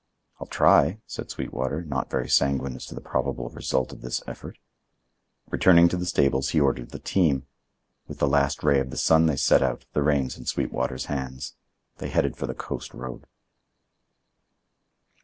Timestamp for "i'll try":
0.39-0.99